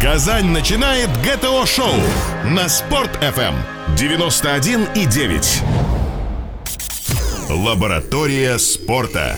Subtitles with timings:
[0.00, 1.90] Казань начинает ГТО-шоу
[2.44, 3.54] на Спорт-ФМ
[3.96, 5.64] 91,9.
[7.50, 9.34] Лаборатория спорта.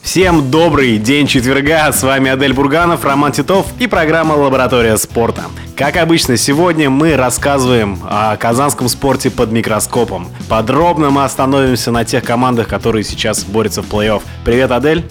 [0.00, 5.46] Всем добрый день четверга, с вами Адель Бурганов, Роман Титов и программа «Лаборатория спорта».
[5.74, 10.28] Как обычно, сегодня мы рассказываем о казанском спорте под микроскопом.
[10.48, 14.22] Подробно мы остановимся на тех командах, которые сейчас борются в плей-офф.
[14.44, 15.04] Привет, Адель!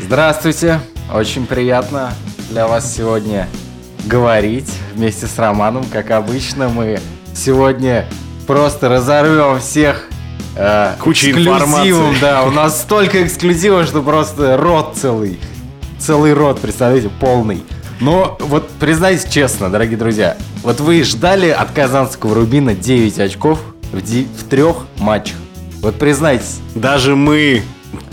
[0.00, 0.80] Здравствуйте!
[1.14, 2.12] Очень приятно
[2.50, 3.46] для вас сегодня
[4.06, 5.84] говорить вместе с Романом.
[5.92, 7.00] Как обычно, мы
[7.34, 8.06] сегодня
[8.46, 10.08] просто разорвем всех
[10.56, 11.56] э, Куча эксклюзивом.
[11.56, 12.20] информации.
[12.20, 15.38] Да, у нас столько эксклюзива, что просто рот целый.
[15.98, 17.64] Целый рот, представляете, полный.
[18.00, 23.58] Но вот признайтесь честно, дорогие друзья, вот вы ждали от казанского Рубина 9 очков
[23.90, 25.36] в, в трех матчах.
[25.80, 27.62] Вот признайтесь, Даже мы,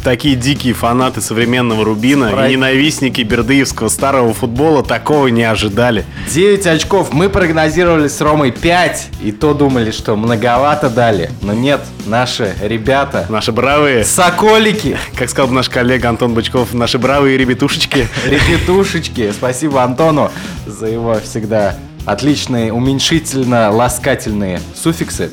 [0.04, 6.06] такие дикие фанаты современного Рубина Про- и ненавистники бердыевского старого футбола, такого не ожидали.
[6.30, 7.14] 9 очков.
[7.14, 9.08] Мы прогнозировали с Ромой 5.
[9.24, 11.32] И то думали, что многовато дали.
[11.42, 17.38] Но нет, наши ребята, Наши бравые, соколики, как сказал наш коллега Антон Бычков, наши бравые
[17.38, 19.32] ребятушечки репетушечки.
[19.32, 20.32] Спасибо Антону
[20.68, 25.32] за его всегда отличные, уменьшительно-ласкательные суффиксы.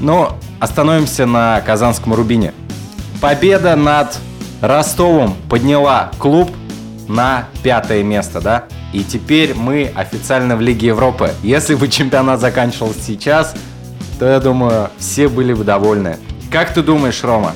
[0.00, 2.52] Но остановимся на казанском Рубине.
[3.20, 4.18] Победа над
[4.60, 6.50] Ростовом подняла клуб
[7.08, 8.64] на пятое место, да?
[8.92, 11.32] И теперь мы официально в Лиге Европы.
[11.42, 13.54] Если бы чемпионат заканчивался сейчас,
[14.18, 16.16] то я думаю, все были бы довольны.
[16.50, 17.52] Как ты думаешь, Рома?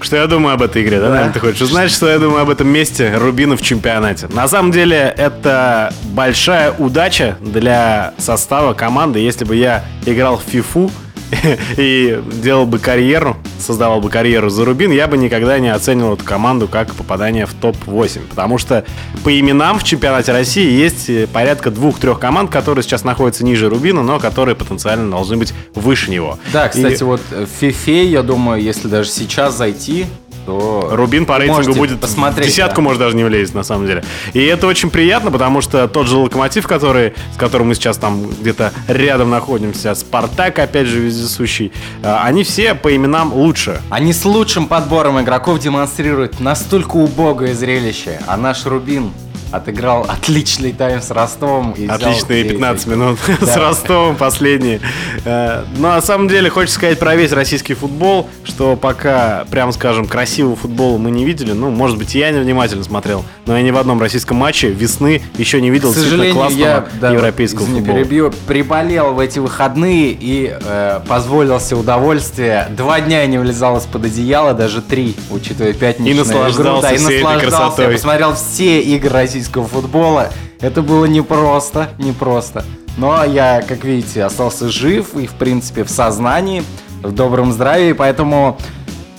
[0.00, 1.06] Что я думаю об этой игре, да?
[1.06, 1.10] Да.
[1.12, 4.28] наверное, Ты хочешь узнать, что я думаю об этом месте Рубина в чемпионате?
[4.28, 9.20] На самом деле, это большая удача для состава команды.
[9.20, 10.90] Если бы я играл в фифу
[11.76, 16.24] и делал бы карьеру, создавал бы карьеру за Рубин, я бы никогда не оценил эту
[16.24, 18.28] команду как попадание в топ-8.
[18.28, 18.84] Потому что
[19.24, 24.02] по именам в чемпионате России есть э, порядка двух-трех команд, которые сейчас находятся ниже Рубина,
[24.02, 26.38] но которые потенциально должны быть выше него.
[26.52, 30.06] Да, кстати, И- вот в FIFA, я думаю, если даже сейчас зайти,
[30.46, 30.88] то...
[30.92, 32.82] Рубин по рейтингу будет посмотреть, десятку, да.
[32.82, 34.04] может даже не влезет на самом деле.
[34.32, 38.26] И это очень приятно, потому что тот же Локомотив, который, с которым мы сейчас там
[38.26, 43.80] где-то рядом находимся, Спартак, опять же, вездесущий, э, они все по именам лучше.
[43.90, 49.12] Они с лучшим подбором игроков демонстрируют настолько убогое зрелище, а наш Рубин
[49.52, 51.72] отыграл отличный тайм с Ростовом.
[51.72, 52.92] И Отличные 9 15 очков.
[52.96, 53.56] минут с Да.
[53.68, 54.80] Ростовом последние.
[55.24, 60.06] Э, Но на самом деле хочется сказать про весь российский футбол, что пока, прямо скажем,
[60.06, 61.52] красивого футбола мы не видели.
[61.52, 65.60] Ну, может быть, я невнимательно смотрел, но я ни в одном российском матче весны еще
[65.60, 67.98] не видел К сожалению, классного я да, европейского извини, футбола.
[67.98, 72.66] перебью, приболел в эти выходные и э, позволил себе удовольствие.
[72.70, 76.80] Два дня я не влезал из-под одеяла, даже три, учитывая пятничную И наслаждался игру.
[76.82, 77.46] Да, и наслаждался.
[77.50, 77.84] красотой.
[77.86, 80.30] Я посмотрел все игры российского футбола.
[80.60, 82.64] Это было непросто, непросто.
[82.96, 86.62] Но я, как видите, остался жив и, в принципе, в сознании,
[87.02, 88.58] в добром здравии, поэтому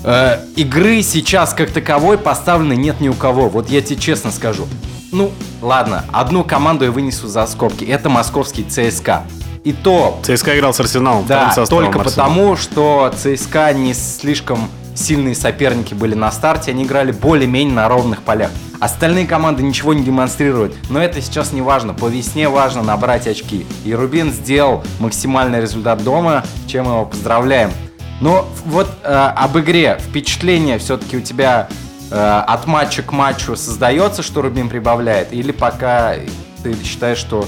[0.03, 3.47] Э, игры сейчас как таковой поставлены нет ни у кого.
[3.49, 4.67] Вот я тебе честно скажу.
[5.11, 5.31] Ну,
[5.61, 7.85] ладно, одну команду я вынесу за скобки.
[7.85, 9.23] Это московский ЦСКА.
[9.63, 11.25] И то, ЦСКА играл с Арсеналом.
[11.25, 12.29] да, только Арсенала.
[12.29, 18.21] потому, что ЦСКА не слишком сильные соперники были на старте, они играли более-менее на ровных
[18.23, 18.51] полях.
[18.79, 21.93] Остальные команды ничего не демонстрируют, но это сейчас не важно.
[21.93, 23.65] По весне важно набрать очки.
[23.85, 27.71] И Рубин сделал максимальный результат дома, чем его поздравляем.
[28.19, 31.67] Но вот э, об игре впечатление все-таки у тебя
[32.11, 36.15] э, от матча к матчу создается, что Рубин прибавляет, или пока
[36.63, 37.45] ты считаешь, что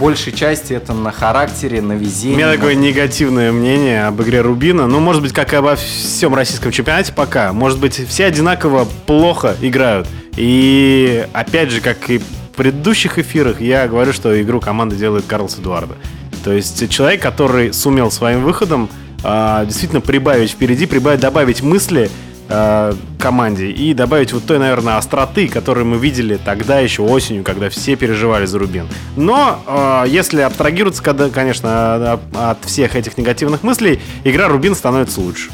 [0.00, 2.36] большей части это на характере, на У везении?
[2.36, 4.86] меня такое негативное мнение об игре Рубина.
[4.86, 7.52] Ну, может быть, как и обо всем российском чемпионате пока.
[7.52, 10.08] Может быть, все одинаково плохо играют.
[10.36, 12.24] И опять же, как и в
[12.56, 15.94] предыдущих эфирах, я говорю, что игру команды делает Карлос Эдуардо.
[16.44, 18.88] То есть человек, который сумел своим выходом
[19.22, 22.10] а, действительно прибавить впереди, прибавить, добавить мысли
[22.50, 27.70] а, команде и добавить вот той, наверное, остроты, которую мы видели тогда еще осенью, когда
[27.70, 28.88] все переживали за Рубин.
[29.16, 35.20] Но а, если абстрагироваться, когда, конечно, от- от всех этих негативных мыслей, игра Рубин становится
[35.20, 35.50] лучше.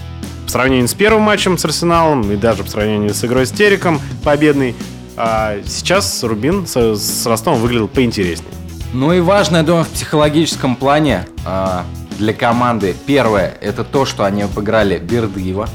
[0.46, 4.00] По сравнению с первым матчем с Арсеналом и даже по сравнению с игрой с Териком
[4.24, 4.74] победный,
[5.16, 8.50] а сейчас Рубин с, с Ростовом выглядел поинтереснее.
[8.92, 11.84] Ну и важно, я думаю, в психологическом плане а,
[12.18, 12.94] для команды.
[13.06, 15.68] Первое, это то, что они обыграли Бердыева.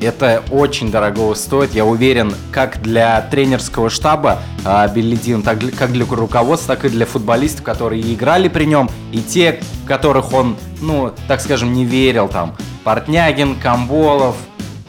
[0.00, 5.92] Это очень дорого стоит, я уверен, как для тренерского штаба а, Беллидин, так для- как
[5.92, 11.12] для руководства, так и для футболистов, которые играли при нем, и те, которых он, ну,
[11.28, 14.36] так скажем, не верил, там, Портнягин, Камболов,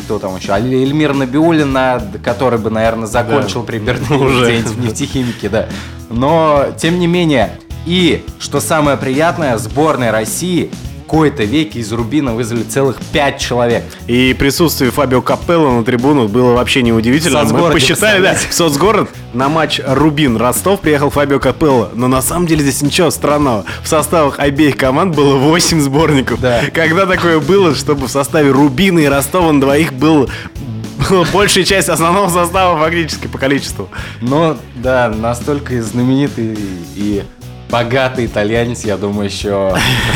[0.03, 4.57] кто там еще, Эльмир Набиулин, на- который бы, наверное, закончил при Бердыне Уже.
[4.63, 5.67] в нефтехимике, да.
[6.09, 10.71] Но, тем не менее, и, что самое приятное, сборная России
[11.07, 13.83] кои-то веке из Рубина вызвали целых пять человек.
[14.07, 17.43] И присутствие Фабио Капелло на трибунах было вообще неудивительно.
[17.43, 21.91] Мы посчитали, да, в соцгород на матч Рубин Ростов приехал Фабио Капелло.
[21.93, 23.65] Но на самом деле здесь ничего странного.
[23.83, 26.39] В составах обеих команд было 8 сборников.
[26.41, 26.61] Да.
[26.73, 30.29] Когда такое было, чтобы в составе Рубина и Ростова на двоих был
[31.33, 33.89] большая часть основного состава фактически по количеству.
[34.21, 36.57] Но, да, настолько знаменитый
[36.95, 37.23] и
[37.75, 39.75] богатый итальянец, я думаю, еще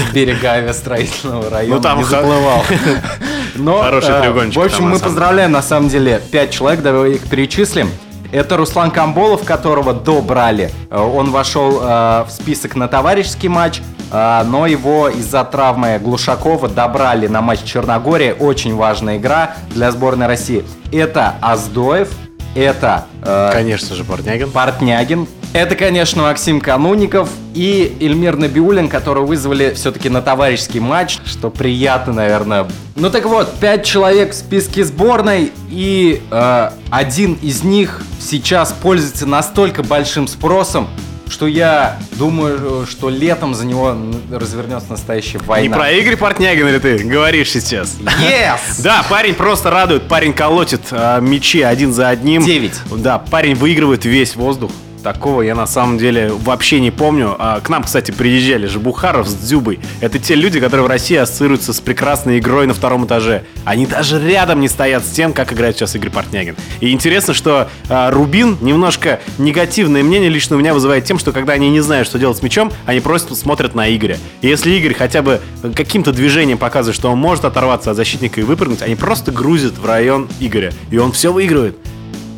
[0.10, 2.64] в берега авиастроительного района Ну, там не заплывал.
[3.56, 7.28] Но, Хороший э, треугольничек В общем, мы поздравляем, на самом деле, пять человек, давай их
[7.28, 7.90] перечислим.
[8.32, 10.72] Это Руслан Камболов, которого добрали.
[10.90, 13.82] Э, Он вошел э, в список на товарищеский матч,
[14.12, 18.34] э, но его из-за травмы Глушакова добрали на матч Черногории.
[18.40, 20.64] Очень важная игра для сборной России.
[20.94, 22.08] Это Аздоев,
[22.56, 24.50] это э, Конечно же, Портнягин.
[24.50, 25.28] Портнягин.
[25.51, 32.13] Это, конечно, Максим Кануников и Эльмир Набиулин, которого вызвали все-таки на товарищеский матч, что приятно,
[32.13, 32.68] наверное.
[32.96, 39.25] Ну так вот, пять человек в списке сборной, и э, один из них сейчас пользуется
[39.25, 40.88] настолько большим спросом,
[41.28, 43.95] что я думаю, что летом за него
[44.31, 45.78] развернется настоящая Не война.
[45.78, 47.98] про Игорь Портнягин ли ты говоришь сейчас?
[48.00, 48.60] Yes!
[48.84, 52.44] Да, парень просто радует, парень колотит а, мячи один за одним.
[52.44, 52.80] Девять.
[52.92, 54.72] Да, парень выигрывает весь воздух.
[55.04, 57.36] Такого я на самом деле вообще не помню.
[57.40, 59.80] А, к нам, кстати, приезжали же Бухаров с Дзюбой.
[60.01, 63.44] Это те люди, которые в России ассоциируются с прекрасной игрой на втором этаже.
[63.63, 66.56] Они даже рядом не стоят с тем, как играет сейчас Игорь Портнягин.
[66.81, 71.54] И интересно, что а, Рубин немножко негативное мнение лично у меня вызывает тем, что когда
[71.54, 74.18] они не знают, что делать с мячом, они просто смотрят на Игоря.
[74.42, 75.40] И если Игорь хотя бы
[75.75, 79.86] каким-то движением показывает, что он может оторваться от защитника и выпрыгнуть, они просто грузят в
[79.86, 80.74] район Игоря.
[80.92, 81.78] И он все выигрывает.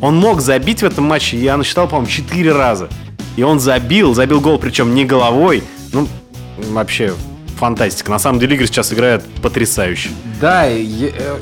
[0.02, 2.88] Он мог забить в этом матче, я насчитал, по-моему, 4 раза.
[3.36, 5.62] И он забил, забил гол, причем не головой.
[5.92, 6.08] Ну,
[6.70, 7.14] вообще,
[7.56, 8.10] фантастика.
[8.10, 10.10] На самом деле Игорь сейчас играет потрясающе.
[10.40, 10.80] Да, э,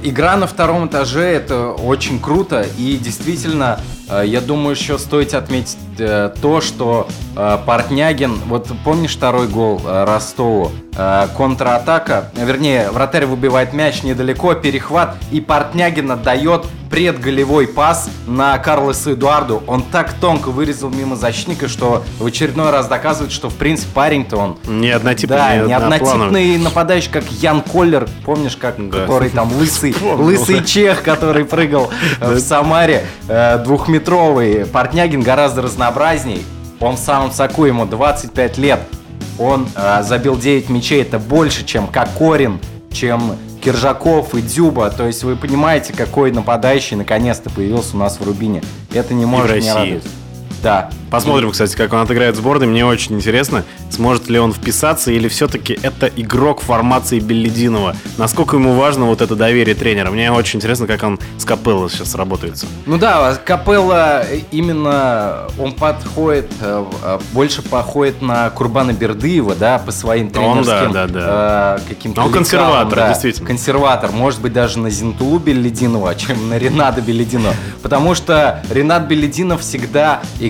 [0.02, 3.80] игра на втором этаже это очень круто и действительно,
[4.10, 10.70] э, я думаю, еще стоит отметить э, то, что Портнягин, вот помнишь второй гол Ростову,
[11.38, 19.62] контратака, вернее, вратарь выбивает мяч недалеко, перехват и Портнягин отдает предголевой пас на Карлоса Эдуарду.
[19.66, 24.36] Он так тонко вырезал мимо защитника, что в очередной раз доказывает, что в принципе парень-то
[24.36, 29.00] он Не однотипный, да, не однотипный нападающий, как Ян Коллер, помнишь, как, Да.
[29.02, 31.90] который там лысый, лысый чех, который прыгал
[32.20, 34.66] э, в Самаре, э, двухметровый.
[34.66, 36.44] Портнягин гораздо разнообразней.
[36.80, 38.80] Он в самом соку, ему 25 лет.
[39.38, 42.58] Он э, забил 9 мячей, это больше, чем Кокорин,
[42.92, 44.90] чем Киржаков и Дзюба.
[44.90, 48.62] То есть вы понимаете, какой нападающий наконец-то появился у нас в Рубине.
[48.92, 50.04] Это не может не радовать.
[50.62, 50.90] Да.
[51.10, 52.66] Посмотрим, кстати, как он отыграет в сборной.
[52.66, 57.96] Мне очень интересно, сможет ли он вписаться или все-таки это игрок формации Беллидинова.
[58.16, 60.10] Насколько ему важно вот это доверие тренера.
[60.10, 62.66] Мне очень интересно, как он с Капелло сейчас работается.
[62.86, 69.78] Ну да, Капелла э, именно он подходит, э, э, больше походит на Курбана Бердыева, да,
[69.78, 71.80] по своим Он, да, тренерским да, да.
[71.88, 73.08] каким-то Он консерватор, да.
[73.08, 73.48] действительно.
[73.48, 77.54] Консерватор, может быть, даже на Зинтулу Беллидинова, чем на Рената Беллидинова.
[77.82, 80.49] Потому что Ренат Беллидинов всегда играет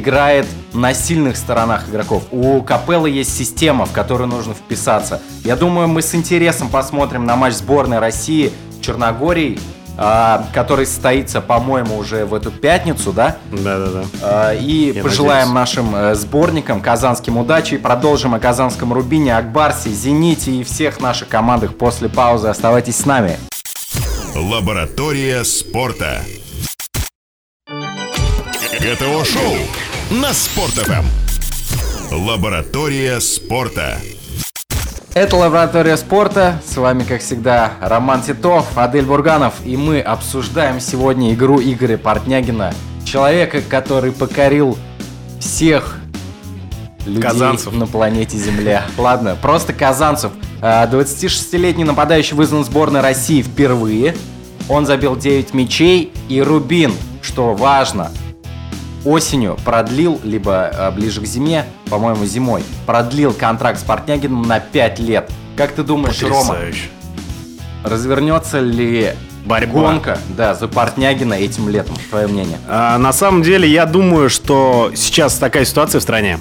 [0.73, 2.25] на сильных сторонах игроков.
[2.31, 5.21] У Капеллы есть система, в которую нужно вписаться.
[5.45, 9.61] Я думаю, мы с интересом посмотрим на матч сборной России с Черногорией,
[10.03, 13.37] а, который состоится, по-моему, уже в эту пятницу, да?
[13.53, 14.05] Да-да-да.
[14.23, 15.55] А, И Я пожелаем надеюсь.
[15.55, 21.29] нашим э, сборникам казанским удачи и продолжим о казанском Рубине, Акбарсе, Зените и всех наших
[21.29, 22.49] командах после паузы.
[22.49, 23.39] Оставайтесь с нами.
[24.35, 26.23] Лаборатория спорта.
[28.81, 29.57] ГТО-шоу
[30.11, 31.05] на Спорт.ФМ.
[32.13, 33.97] Лаборатория спорта.
[35.15, 36.61] Это Лаборатория спорта.
[36.67, 39.55] С вами, как всегда, Роман Титов, Адель Бурганов.
[39.65, 42.75] И мы обсуждаем сегодня игру Игоря Портнягина.
[43.05, 44.77] Человека, который покорил
[45.39, 45.99] всех
[47.07, 47.73] людей Казанцев.
[47.73, 48.85] на планете Земля.
[48.99, 50.33] Ладно, просто казанцев.
[50.61, 54.17] А, 26-летний нападающий вызван в сборной России впервые.
[54.69, 56.13] Он забил 9 мячей.
[56.29, 58.11] И Рубин, что важно,
[59.05, 64.99] осенью продлил, либо а, ближе к зиме, по-моему, зимой, продлил контракт с Портнягиным на 5
[65.01, 65.31] лет.
[65.57, 66.89] Как ты думаешь, Рома, Потрясающе.
[67.85, 69.13] развернется ли
[69.45, 69.73] Борьба.
[69.81, 71.97] гонка да, за Портнягина этим летом?
[72.11, 72.59] Твое мнение?
[72.69, 76.39] А, на самом деле, я думаю, что сейчас такая ситуация в стране.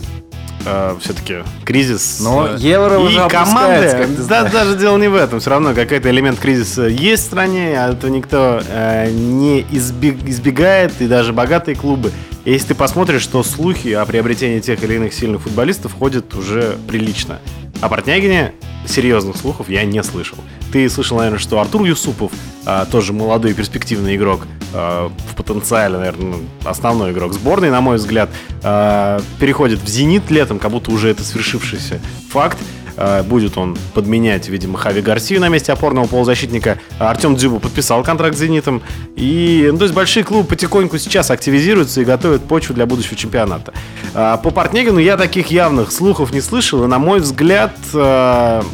[1.00, 2.20] все-таки кризис.
[2.22, 4.08] Но э, евро и уже команды.
[4.18, 4.52] Да, знаешь.
[4.52, 5.40] даже дело не в этом.
[5.40, 10.94] Все равно какой-то элемент кризиса есть в стране, а это никто э, не избег- избегает,
[11.02, 12.12] и даже богатые клубы.
[12.50, 17.38] Если ты посмотришь, что слухи о приобретении тех или иных сильных футболистов ходят уже прилично.
[17.80, 18.54] О Портнягине
[18.88, 20.40] серьезных слухов я не слышал.
[20.74, 22.32] Ты слышал, наверное, что Артур Юсупов,
[22.66, 28.32] а, тоже молодой перспективный игрок, а, в потенциале, наверное, основной игрок сборной, на мой взгляд,
[28.64, 32.02] а, переходит в «Зенит» летом, как будто уже это свершившийся
[32.32, 32.58] факт.
[33.02, 36.80] А, Будет он подменять, видимо, Хави Гарсию на месте опорного полузащитника.
[37.00, 38.82] Артем Дзюба подписал контракт с «Зенитом».
[39.16, 43.74] И, ну, то есть, большие клубы потихоньку сейчас активизируются и готовят почву для будущего чемпионата.
[44.14, 46.84] А, По Портнегину я таких явных слухов не слышал.
[46.84, 48.66] И, на мой взгляд, а,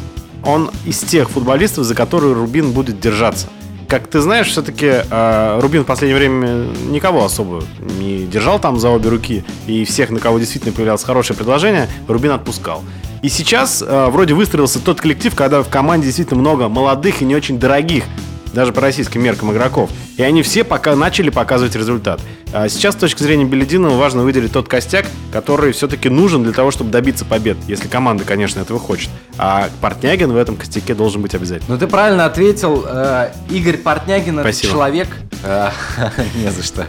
[0.44, 3.46] он из тех футболистов, за которые Рубин будет держаться.
[3.88, 5.02] Как ты знаешь, все-таки
[5.60, 7.62] Рубин в последнее время никого особо
[8.00, 9.44] не держал там за обе руки.
[9.68, 12.82] И всех, на кого действительно появлялось хорошее предложение, Рубин отпускал.
[13.26, 17.34] И сейчас э, вроде выстроился тот коллектив, когда в команде действительно много молодых и не
[17.34, 18.04] очень дорогих,
[18.56, 19.90] даже по российским меркам игроков.
[20.16, 22.22] И они все пока начали показывать результат.
[22.54, 26.70] А сейчас, с точки зрения Белединова, важно выделить тот костяк, который все-таки нужен для того,
[26.70, 27.58] чтобы добиться побед.
[27.68, 29.10] Если команда, конечно, этого хочет.
[29.36, 31.74] А Портнягин в этом костяке должен быть обязательно.
[31.74, 32.82] Ну ты правильно ответил.
[32.88, 35.08] Э, Игорь Портнягин это человек.
[35.42, 35.68] э,
[36.36, 36.86] Не за что.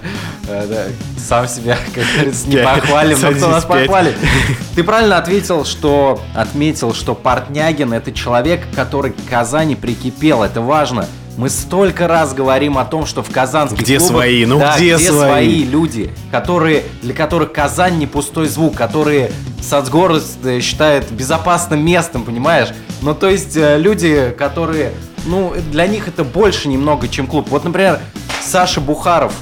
[0.47, 0.85] Э, да,
[1.21, 4.15] Сам себя, как говорится, не похвалим, но кто нас похвалит.
[4.75, 10.43] Ты правильно ответил, что отметил, что Портнягин это человек, который к Казани прикипел.
[10.43, 11.07] Это важно.
[11.37, 14.45] Мы столько раз говорим о том, что в казанских Где клубах- свои?
[14.45, 15.63] Ну Да, где свои свои?
[15.65, 20.23] люди, которые, для которых Казань не пустой звук, которые Соцгород
[20.61, 22.69] считает безопасным местом, понимаешь?
[23.03, 24.93] Ну, то есть э, люди, которые,
[25.27, 27.47] ну, для них это больше немного, чем клуб.
[27.51, 27.99] Вот, например,
[28.43, 29.33] Саша Бухаров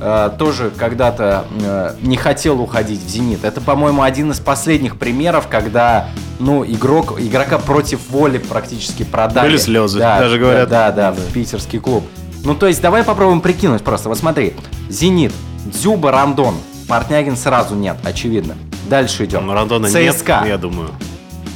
[0.00, 3.44] э, тоже когда-то э, не хотел уходить в «Зенит».
[3.44, 9.48] Это, по-моему, один из последних примеров, когда, ну, игрок, игрока против воли практически продали.
[9.48, 10.68] Были слезы, Да, даже говорят.
[10.68, 11.20] Да, да, Да.
[11.20, 12.04] в питерский клуб.
[12.44, 14.08] Ну, то есть, давай попробуем прикинуть просто.
[14.08, 14.54] Вот смотри,
[14.88, 15.32] «Зенит»,
[15.66, 16.54] Дзюба, Рандон.
[16.88, 18.54] Портнягин сразу нет, очевидно.
[18.88, 19.46] Дальше идем.
[19.46, 20.44] Ну, Рандона нет, ЦСКА.
[20.46, 20.88] я думаю.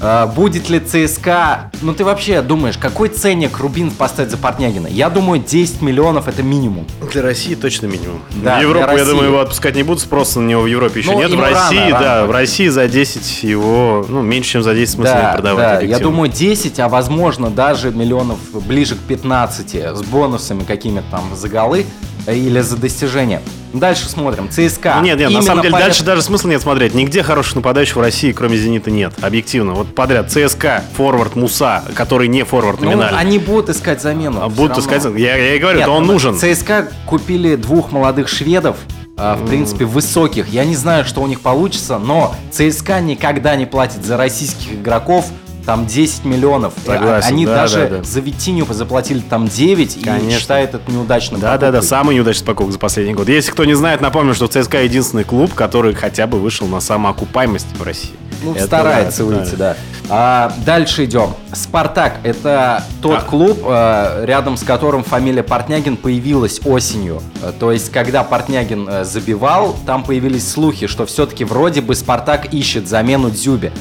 [0.05, 1.71] А, будет ли ЦСКА...
[1.81, 4.89] Ну, ты вообще думаешь, какой ценник Рубин поставить за Портнягина?
[4.89, 6.87] Я думаю, 10 миллионов это минимум.
[7.13, 8.21] Для России точно минимум.
[8.43, 11.13] Да, в Европу, я думаю, его отпускать не будут, спроса на него в Европе еще
[11.13, 11.31] Ну, нет.
[11.31, 12.01] В рано, России, рано.
[12.01, 15.81] да, в России за 10 его, ну, меньше, чем за 10 смысла да, продавать.
[15.81, 21.37] да, я думаю 10, а возможно даже миллионов ближе к 15 с бонусами какими-то там
[21.37, 21.87] за голы
[22.27, 23.41] э, или за достижения.
[23.73, 24.49] Дальше смотрим.
[24.51, 24.95] ЦСКА.
[24.97, 26.95] Ну, Нет, нет, на Именно самом деле по дальше даже смысла нет смотреть.
[26.95, 29.13] Нигде хороших нападающих в России, кроме «Зенита», нет.
[29.23, 29.73] Объективно.
[29.75, 30.31] Вот подряд.
[30.31, 33.19] ЦСКА, форвард Муса, который не форвард Ну, номинально.
[33.19, 34.43] они будут искать замену.
[34.43, 35.05] А Будут искать...
[35.17, 36.37] Я, я и говорю, Нет, то он ну, нужен.
[36.37, 38.77] ЦСКА купили двух молодых шведов,
[39.17, 40.49] а, в принципе, высоких.
[40.49, 45.27] Я не знаю, что у них получится, но ЦСКА никогда не платит за российских игроков
[45.65, 46.75] там 10 миллионов.
[46.85, 48.03] Согласен, Они да, даже да, да.
[48.05, 50.41] за Витиню заплатили там 9 и Конечно.
[50.41, 51.41] считают это неудачным.
[51.41, 51.89] Да, да, да, покупкой.
[51.89, 53.29] самый неудачный покупок за последний год.
[53.29, 57.67] Если кто не знает, напомню, что ЦСКА единственный клуб, который хотя бы вышел на самоокупаемость
[57.79, 58.11] в России.
[58.45, 59.77] Ну, Это старается да, выйти, да.
[60.09, 61.35] А, дальше идем.
[61.53, 63.21] Спартак это тот А.
[63.23, 67.23] клуб, э, рядом с которым фамилия Портнягин появилась осенью.
[67.41, 72.53] Э, То есть, когда Портнягин э, забивал, там появились слухи, что все-таки вроде бы Спартак
[72.53, 73.73] ищет замену Дзюбе.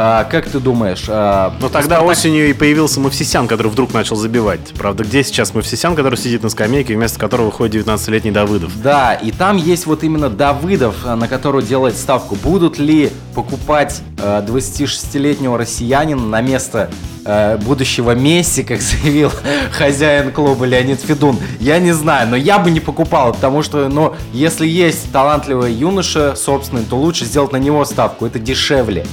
[0.00, 1.06] А, как ты думаешь?
[1.08, 4.60] э, Но тогда Спартак- осенью и появился Мавсисян, который вдруг начал забивать.
[4.78, 8.80] Правда, где сейчас Мавсисян, который сидит на скамейке, вместо которого выходит 19-летний Давыдов?
[8.80, 12.36] Да, и там есть вот именно Давыдов, э, на которого делает ставку.
[12.36, 16.90] Будут ли покупать э, 26-летнего россиянина на место
[17.24, 19.32] э, будущего Месси, как заявил
[19.72, 21.36] хозяин клуба Леонид Федун?
[21.58, 26.36] Я не знаю, но я бы не покупал, потому что, ну, если есть талантливый юноша
[26.36, 29.04] собственный, то лучше сделать на него ставку, это дешевле.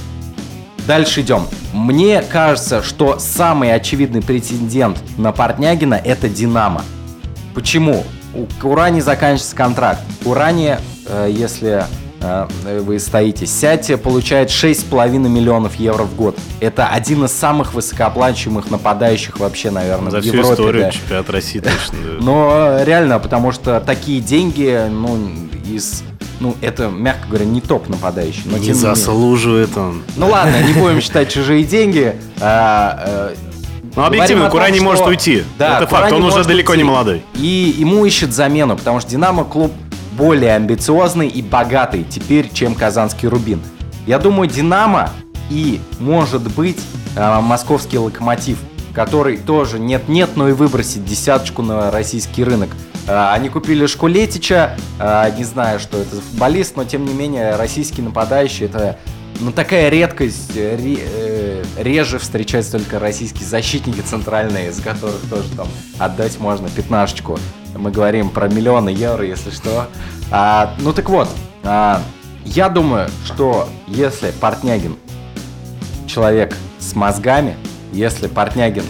[0.86, 1.46] Дальше идем.
[1.72, 6.82] Мне кажется, что самый очевидный претендент на Портнягина это Динамо.
[7.54, 8.04] Почему?
[8.34, 10.00] У Урани заканчивается контракт.
[10.24, 10.76] Урани,
[11.06, 11.84] э, если
[12.20, 12.46] э,
[12.82, 16.38] вы стоите, сядьте, получает 6,5 миллионов евро в год.
[16.60, 20.52] Это один из самых высокооплачиваемых нападающих вообще, наверное, За в всю Европе.
[20.52, 20.90] историю да.
[20.90, 21.98] чемпионата России точно.
[22.04, 22.10] да.
[22.20, 25.18] Но э, реально, потому что такие деньги, ну,
[25.68, 26.04] из...
[26.40, 28.42] Ну, это, мягко говоря, не топ нападающий.
[28.46, 30.02] Но Не заслуживает он.
[30.16, 32.14] Ну ладно, не будем считать чужие деньги.
[32.40, 33.34] А, э,
[33.94, 35.44] Ну, объективно, Курани что- может уйти.
[35.58, 36.90] Да, Это факт, Курани он уже далеко не уйти.
[36.92, 37.22] молодой.
[37.34, 39.72] И ему ищет замену, потому что Динамо клуб
[40.12, 43.60] более амбициозный и богатый теперь, чем казанский Рубин.
[44.06, 45.10] Я думаю, Динамо
[45.50, 46.78] и, может быть,
[47.16, 48.58] э, московский Локомотив,
[48.96, 52.70] который тоже нет-нет, но и выбросит десяточку на российский рынок.
[53.06, 57.56] Э, Они купили Шкулетича, э, не знаю, что это за футболист, но тем не менее
[57.56, 58.98] российский нападающий это
[59.38, 65.68] ну такая редкость, ре- э, реже встречаются только российские защитники центральные, из которых тоже там
[65.98, 67.38] отдать можно пятнашечку.
[67.76, 69.88] Мы говорим про миллионы евро, если что.
[70.30, 71.28] А, ну так вот,
[71.64, 72.00] а,
[72.46, 74.96] я думаю, что если Портнягин
[76.06, 77.56] человек с мозгами,
[77.96, 78.84] если Портнягин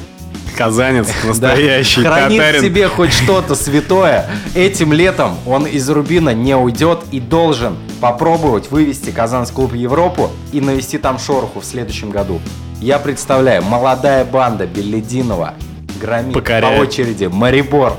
[0.56, 2.62] Казанец, настоящий да, хранит татарин.
[2.62, 9.10] себе хоть что-то святое, этим летом он из Рубина не уйдет и должен попробовать вывести
[9.10, 12.40] Казанский клуб в Европу и навести там шороху в следующем году.
[12.80, 15.54] Я представляю, молодая банда Беллидинова
[16.00, 16.78] громит Покоряет.
[16.78, 17.96] по очереди Марибор.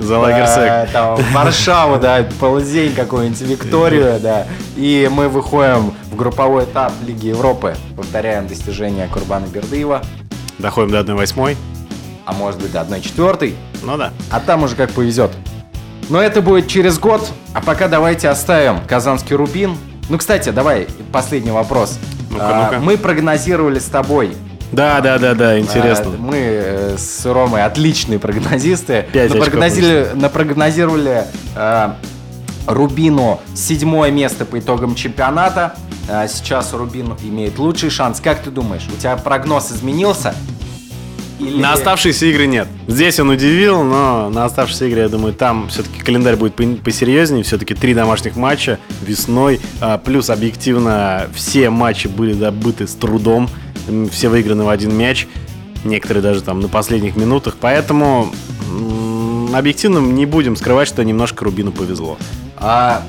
[0.00, 0.90] За лагерсек.
[0.92, 4.46] Там, Варшаву, да, полдень какую-нибудь, Викторию, да.
[4.76, 7.74] И мы выходим в групповой этап Лиги Европы.
[7.96, 10.02] Повторяем достижения Курбана Бердыева,
[10.58, 11.56] Доходим до 1-8.
[12.24, 13.54] а может быть до 1-4.
[13.82, 14.12] Ну да.
[14.30, 15.30] А там уже как повезет.
[16.08, 17.28] Но это будет через год.
[17.52, 19.76] А пока давайте оставим Казанский Рубин.
[20.08, 21.98] Ну, кстати, давай последний вопрос.
[22.30, 22.78] Ну-ка, А, ну-ка.
[22.84, 24.36] Мы прогнозировали с тобой.
[24.72, 26.12] Да, да, да, да, интересно.
[26.14, 26.16] а,
[26.76, 29.06] Мы э, с Ромой отличные прогнозисты.
[29.12, 31.88] Пять Напрогнозили- напрогнозировали э,
[32.66, 35.74] Рубину седьмое место по итогам чемпионата.
[36.08, 38.20] А Сейчас Рубин имеет лучший шанс.
[38.20, 40.34] Как ты думаешь, у тебя прогноз изменился?
[41.38, 42.66] Или- На оставшиеся игры нет.
[42.86, 47.42] Здесь он удивил, но на оставшиеся игры, я думаю, там все-таки календарь будет по- посерьезнее.
[47.44, 49.60] Все-таки три домашних матча весной.
[49.80, 53.48] а, Плюс, объективно, все матчи были добыты с трудом.
[54.10, 55.26] Все выиграны в один мяч.
[55.86, 57.56] Некоторые даже там на последних минутах.
[57.60, 58.32] Поэтому
[59.54, 62.18] объективно не будем скрывать, что немножко Рубину повезло.
[62.56, 63.02] А,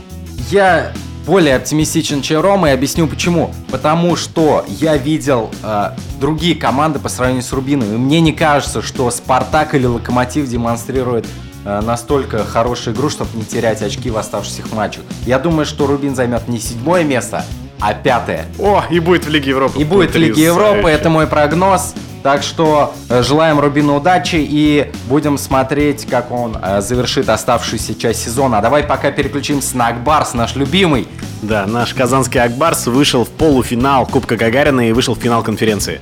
[0.50, 0.94] я
[1.26, 3.54] более оптимистичен, чем Рома, и объясню почему.
[3.70, 8.82] Потому что я видел а, другие команды по сравнению с Рубином, и мне не кажется,
[8.82, 11.26] что Спартак или Локомотив демонстрирует
[11.66, 15.04] а, настолько хорошую игру, чтобы не терять очки в оставшихся матчах.
[15.26, 17.44] Я думаю, что Рубин займет не седьмое место,
[17.80, 18.46] а пятое.
[18.58, 19.80] О, и будет в Лиге Европы.
[19.80, 21.94] И будет в Лиге Европы, это мой прогноз.
[22.28, 28.22] Так что э, желаем Рубину удачи и будем смотреть, как он э, завершит оставшуюся часть
[28.22, 28.58] сезона.
[28.58, 31.08] А давай пока переключимся на Акбарс, наш любимый.
[31.42, 36.02] Да, наш казанский Акбарс вышел в полуфинал Кубка Гагарина и вышел в финал конференции,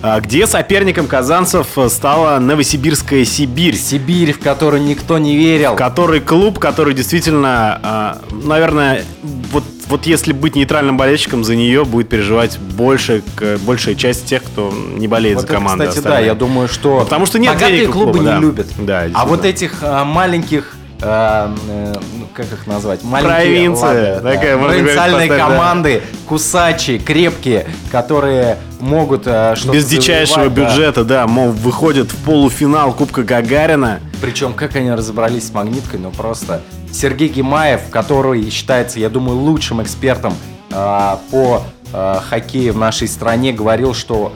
[0.00, 3.74] а, где соперником казанцев стала Новосибирская Сибирь.
[3.74, 5.74] Сибирь, в которую никто не верил.
[5.74, 9.02] Который клуб, который действительно, а, наверное,
[9.50, 14.42] вот, вот если быть нейтральным болельщиком, за нее будет переживать больше, к- большая часть тех,
[14.42, 15.84] кто не болеет Вот за это, команду.
[15.84, 16.26] кстати, да, остальные.
[16.26, 18.38] я думаю, что Потому что нет богатые клубы клуба, не да.
[18.40, 18.66] любят.
[18.78, 24.30] Да, а вот этих э, маленьких, э, э, ну, как их назвать, маленькие, Провинция, ладно,
[24.32, 25.54] такая, можно провинциальные говорить, поставь, да.
[25.56, 30.70] команды, кусачи, крепкие, которые могут э, что-то Без дичайшего завоевать, да.
[30.70, 34.00] бюджета, да, мол, выходят в полуфинал Кубка Гагарина.
[34.20, 36.62] Причем, как они разобрались с магниткой, ну просто.
[36.94, 40.32] Сергей Гимаев, который считается, я думаю, лучшим экспертом
[40.70, 44.32] э, по э, хоккею в нашей стране, говорил, что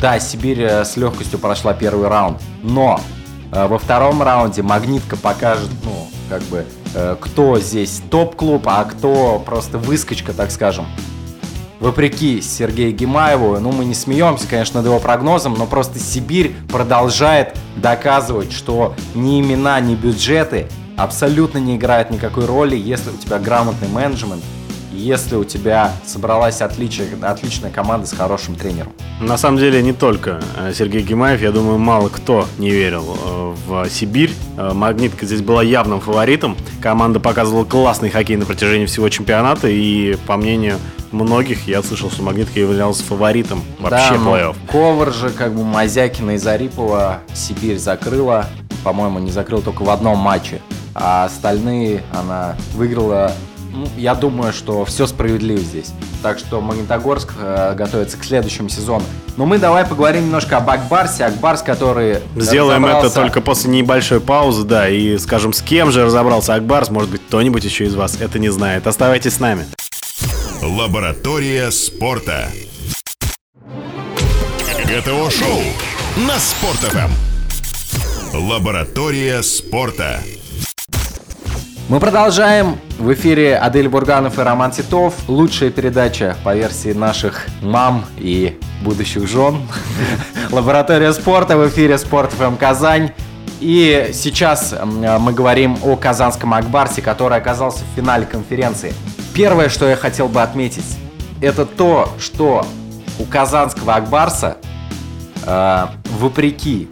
[0.00, 3.00] да, Сибирь э, с легкостью прошла первый раунд, но
[3.50, 6.64] э, во втором раунде магнитка покажет, ну, как бы,
[6.94, 10.86] э, кто здесь топ-клуб, а кто просто выскочка, так скажем.
[11.80, 17.56] Вопреки Сергею Гимаеву, ну мы не смеемся, конечно, над его прогнозом, но просто Сибирь продолжает
[17.74, 23.88] доказывать, что ни имена, ни бюджеты абсолютно не играют никакой роли, если у тебя грамотный
[23.88, 24.42] менеджмент,
[24.92, 28.92] если у тебя собралась отличия- отличная команда с хорошим тренером.
[29.20, 33.54] На самом деле не только э, Сергей Гимаев, я думаю, мало кто не верил э,
[33.66, 34.32] в Сибирь.
[34.56, 36.56] Э, Магнитка здесь была явным фаворитом.
[36.82, 40.78] Команда показывала классный хоккей на протяжении всего чемпионата, и по мнению
[41.12, 44.56] многих, я слышал, что Магнитка являлась фаворитом вообще Да, ну, плей-офф.
[44.70, 48.46] Ковар же, как бы Мазякина и Зарипова Сибирь закрыла.
[48.82, 50.60] По-моему, не закрыла только в одном матче.
[50.98, 53.32] А остальные она выиграла.
[53.72, 55.92] Ну, я думаю, что все справедливо здесь.
[56.22, 59.04] Так что Магнитогорск э, готовится к следующему сезону.
[59.36, 61.26] Но мы давай поговорим немножко об Акбарсе.
[61.26, 66.06] Акбарс, который Сделаем это разобрался- только после небольшой паузы, да, и скажем, с кем же
[66.06, 68.86] разобрался Акбарс, может быть, кто-нибудь еще из вас это не знает.
[68.86, 69.66] Оставайтесь с нами.
[70.62, 72.48] Лаборатория спорта.
[74.86, 75.60] ГТО-шоу
[76.26, 77.10] на Спорт.ФМ.
[78.38, 80.20] Лаборатория спорта.
[81.88, 82.80] Мы продолжаем.
[82.98, 85.14] В эфире Адель Бурганов и Роман Титов.
[85.28, 89.60] Лучшая передача по версии наших мам и будущих жен.
[90.50, 93.12] Лаборатория спорта в эфире Спорт ФМ Казань.
[93.60, 98.92] И сейчас мы говорим о казанском Акбарсе, который оказался в финале конференции.
[99.32, 100.98] Первое, что я хотел бы отметить,
[101.40, 102.66] это то, что
[103.20, 104.56] у казанского Акбарса,
[105.46, 105.86] э,
[106.18, 106.88] вопреки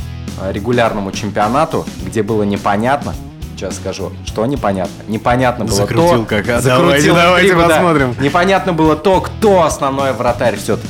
[0.50, 3.12] регулярному чемпионату, где было непонятно,
[3.56, 4.92] сейчас скажу, что непонятно.
[5.08, 6.24] Непонятно было Закрутил то...
[6.24, 6.60] как, а?
[6.60, 7.74] Закрутил Давайте, давайте интригу, да.
[7.76, 8.16] посмотрим.
[8.20, 10.88] Непонятно было то, кто основной вратарь все-таки.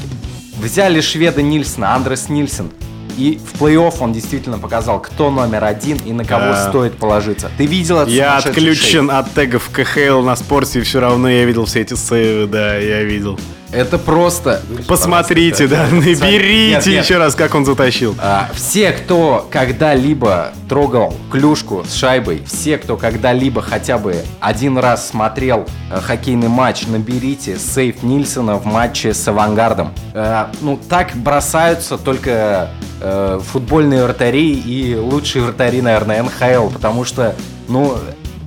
[0.58, 2.70] Взяли шведа Нильсона, Андрес Нильсон.
[3.16, 6.68] И в плей-офф он действительно показал, кто номер один и на кого Да.
[6.68, 7.48] стоит положиться.
[7.56, 11.64] Ты видел это Я отключен от тегов КХЛ на спорте, и все равно я видел
[11.66, 13.38] все эти сейвы, да, я видел.
[13.74, 14.62] Это просто...
[14.86, 18.14] Посмотрите, да, наберите еще раз, как он затащил.
[18.20, 25.08] А, все, кто когда-либо трогал клюшку с шайбой, все, кто когда-либо хотя бы один раз
[25.08, 29.92] смотрел э, хоккейный матч, наберите сейф Нильсона в матче с Авангардом.
[30.12, 37.34] Э, ну, так бросаются только э, футбольные вратари и лучшие вратари, наверное, НХЛ, потому что,
[37.66, 37.98] ну,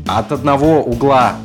[0.07, 1.35] от одного угла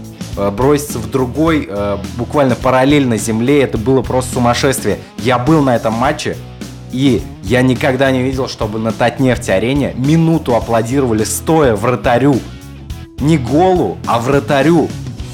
[0.51, 4.99] броситься в другой, э, буквально параллельно земле, это было просто сумасшествие.
[5.19, 6.37] Я был на этом матче,
[6.93, 12.39] и я никогда не видел, чтобы на Татнефть-арене минуту аплодировали стоя вратарю.
[13.21, 14.89] Не голу, а вратарю.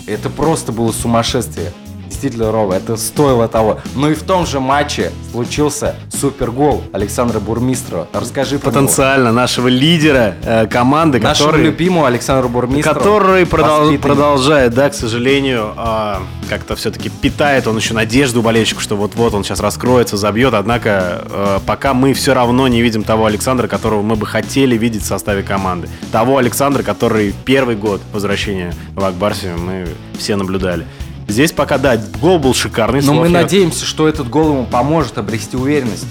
[0.06, 1.72] Это просто было сумасшествие.
[2.20, 3.78] Действительно, Рова, это стоило того.
[3.94, 8.08] Ну и в том же матче случился супергол Александра Бурмистрова.
[8.12, 8.80] Расскажи про него.
[8.80, 11.66] Потенциально нашего лидера э, команды, Нашему который...
[11.66, 12.98] любимому Александру Бурмистрову.
[12.98, 18.96] Который продол- продолжает, да, к сожалению, а, как-то все-таки питает он еще надежду болельщиков, что
[18.96, 20.54] вот-вот он сейчас раскроется, забьет.
[20.54, 25.02] Однако э, пока мы все равно не видим того Александра, которого мы бы хотели видеть
[25.02, 25.88] в составе команды.
[26.10, 29.86] Того Александра, который первый год возвращения в Акбарсе мы
[30.18, 30.84] все наблюдали.
[31.28, 33.02] Здесь пока, да, гол был шикарный.
[33.02, 33.42] Но мы нет.
[33.42, 36.06] надеемся, что этот гол ему поможет обрести уверенность.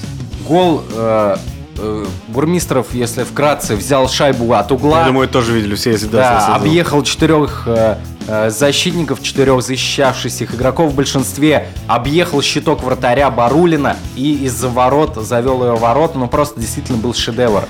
[0.47, 1.37] Гол э,
[1.77, 4.99] э, Бурмистров, если вкратце, взял шайбу от угла.
[5.01, 9.63] Я думаю, это тоже видели все, если да, Да, объехал четырех э, э, защитников, четырех
[9.63, 16.19] защищавшихся игроков в большинстве, объехал щиток вратаря Барулина и из-за ворот завел ее в ворота,
[16.19, 17.63] ну просто действительно был шедевр.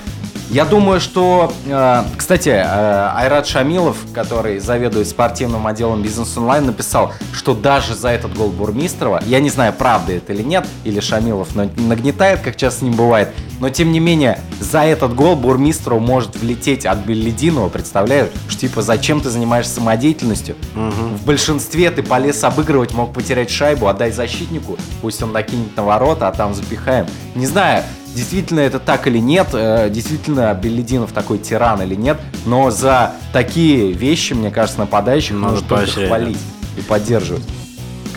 [0.50, 7.12] Я думаю, что, э, кстати, э, Айрат Шамилов, который заведует спортивным отделом Бизнес Онлайн, написал,
[7.34, 11.54] что даже за этот гол Бурмистрова, я не знаю, правда это или нет, или Шамилов
[11.54, 13.28] на- нагнетает, как часто с ним бывает,
[13.60, 18.30] но тем не менее, за этот гол Бурмистров может влететь от Беллидинова, представляешь?
[18.48, 20.56] Что типа, зачем ты занимаешься самодеятельностью?
[20.74, 26.26] В большинстве ты полез обыгрывать, мог потерять шайбу, отдай защитнику, пусть он накинет на ворота,
[26.28, 27.06] а там запихаем.
[27.34, 32.70] Не знаю, действительно это так или нет, э, действительно Беллидинов такой тиран или нет, но
[32.70, 36.38] за такие вещи, мне кажется, нападающих Надо нужно только хвалить
[36.76, 37.44] и поддерживать.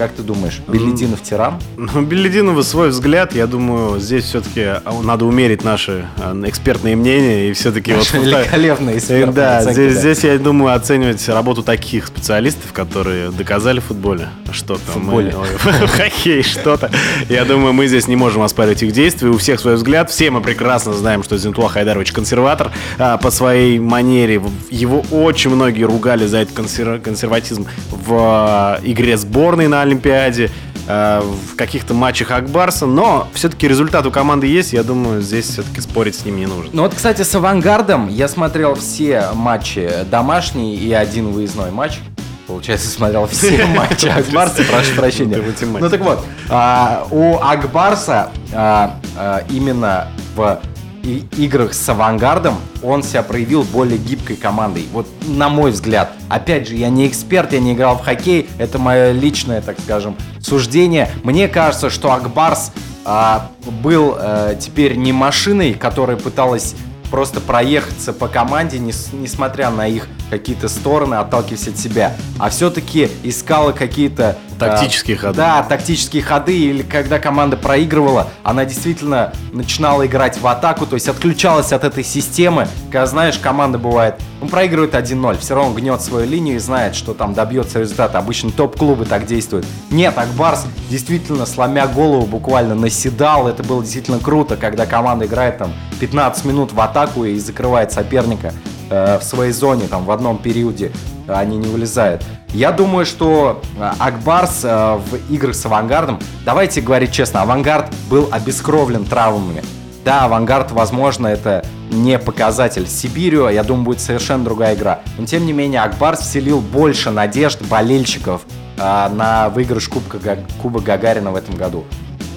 [0.02, 1.60] Как ты думаешь, Беллидинов тиран?
[1.78, 7.54] Ну, Беллидинова свой взгляд, я думаю, здесь все-таки надо умерить наши э, экспертные мнения и
[7.54, 8.12] все-таки вот...
[8.12, 10.00] Великолепная Э, экспертная Да, оценка, здесь, да.
[10.02, 14.82] здесь я думаю оценивать работу таких специалистов, которые доказали в футболе что-то.
[14.96, 15.36] Мы- футболе.
[15.86, 16.90] в хоккее что-то.
[17.30, 19.30] Я думаю, мы здесь не можем оспаривать их действия.
[19.30, 20.10] У всех свой взгляд.
[20.10, 24.40] Все мы прекрасно знаем, что Зентуа Хайдарович консерватор а, по своей манере.
[24.40, 30.50] В- Его очень многие ругали за этот консер- консерватизм в а, игре сборной на Олимпиаде
[30.88, 35.82] а, в каких-то матчах Акбарса, но все-таки результат у команды есть, я думаю, здесь все-таки
[35.82, 36.70] спорить с ним не нужно.
[36.74, 42.00] Ну вот, кстати, с «Авангардом» я смотрел все матчи домашний и один выездной матч.
[42.48, 45.42] Получается, смотрел все матчи Акбарса, прошу прощения.
[45.80, 50.60] Ну так вот, а, у Акбарса а, а, именно в
[51.04, 54.88] и- играх с «Авангардом» он себя проявил более гибкой командой.
[54.92, 56.14] Вот на мой взгляд.
[56.30, 58.50] Опять же, я не эксперт, я не играл в хоккей.
[58.58, 61.10] Это мое личное, так скажем, суждение.
[61.24, 62.72] Мне кажется, что Акбарс
[63.04, 63.50] а,
[63.84, 66.76] был э, теперь не машиной, которая пыталась
[67.10, 73.10] просто проехаться по команде, нес- несмотря на их какие-то стороны, отталкиваясь от себя, а все-таки
[73.24, 74.38] искала какие-то...
[74.66, 75.38] Тактические а, ходы.
[75.38, 81.08] Да, тактические ходы, или когда команда проигрывала, она действительно начинала играть в атаку, то есть
[81.08, 86.28] отключалась от этой системы, когда, знаешь, команда бывает, он проигрывает 1-0, все равно гнет свою
[86.28, 88.18] линию и знает, что там добьется результата.
[88.18, 89.66] Обычно топ-клубы так действуют.
[89.90, 95.74] Нет, Акбарс действительно, сломя голову, буквально наседал, это было действительно круто, когда команда играет там
[96.00, 98.54] 15 минут в атаку и закрывает соперника
[98.92, 100.92] э, в своей зоне, там в одном периоде
[101.28, 102.24] э, они не вылезают.
[102.54, 109.06] Я думаю, что э, Акбарс в играх с Авангардом, давайте говорить честно, Авангард был обескровлен
[109.06, 109.64] травмами.
[110.06, 115.00] Да, Авангард, возможно, это не показатель Сибирью, я думаю, будет совершенно другая игра.
[115.18, 118.42] Но тем не менее, Акбарс вселил больше надежд болельщиков
[118.78, 120.18] на выигрыш Кубка,
[120.60, 121.86] Куба Гагарина в этом году.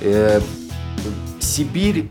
[0.02, 0.40] Э,
[1.40, 2.10] Сибирь,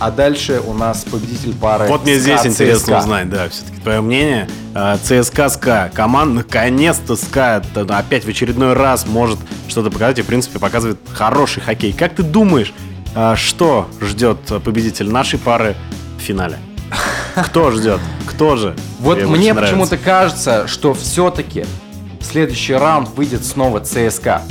[0.00, 4.48] а дальше у нас победитель пары Вот мне здесь интересно узнать, да, все-таки твое мнение.
[4.74, 5.90] А, ЦСКА СКА.
[5.94, 11.62] Команда наконец-то СКА опять в очередной раз может что-то показать и, в принципе, показывает хороший
[11.62, 11.92] хоккей.
[11.92, 12.72] Как ты думаешь,
[13.14, 15.76] а, что ждет победитель нашей пары
[16.18, 16.58] в финале?
[17.44, 18.00] Кто ждет?
[18.26, 18.74] Кто же?
[19.00, 21.66] Вот Тебе мне почему-то кажется, что все-таки
[22.20, 24.42] следующий раунд выйдет снова ЦСКА.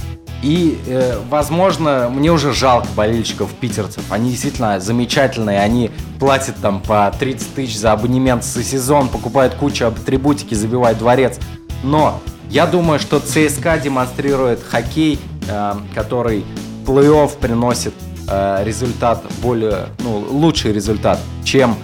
[0.41, 4.03] И, э, возможно, мне уже жалко болельщиков питерцев.
[4.09, 5.59] Они действительно замечательные.
[5.59, 11.39] Они платят там по 30 тысяч за абонемент за сезон, покупают кучу атрибутики, забивают дворец.
[11.83, 16.45] Но я думаю, что ЦСКА демонстрирует хоккей, э, который
[16.85, 17.93] плей-офф приносит
[18.27, 21.75] э, результат более, ну, лучший результат, чем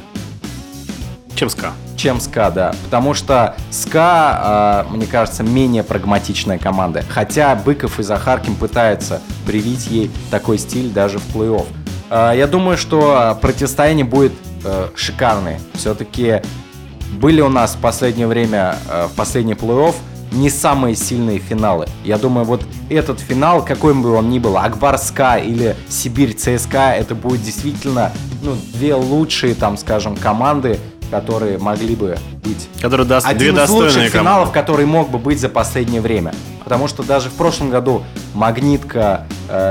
[1.36, 1.74] Чем СКА?
[1.96, 2.76] Чем СКА, да.
[2.86, 7.04] Потому что СКА, э, мне кажется, менее прагматичная команда.
[7.10, 11.66] Хотя Быков и Захаркин пытаются привить ей такой стиль даже в плей-офф.
[12.10, 15.60] Э, я думаю, что противостояние будет э, шикарное.
[15.74, 16.42] Все-таки
[17.20, 19.96] были у нас в последнее время, э, в последний плей-офф,
[20.32, 21.88] не самые сильные финалы.
[22.04, 26.34] Я думаю, вот этот финал, какой бы он ни был, Ак Барс СКА или Сибирь
[26.34, 30.80] ЦСКА, это будет действительно ну, две лучшие, там, скажем, команды,
[31.20, 34.54] которые могли бы быть Который даст две один из лучших достойные финалов, команды.
[34.60, 36.34] который мог бы быть за последнее время.
[36.64, 39.26] Потому что даже в прошлом году Магнитка